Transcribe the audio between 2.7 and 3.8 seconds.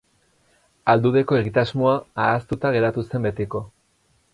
geratu zen betiko.